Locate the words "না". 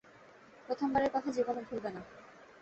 1.89-2.01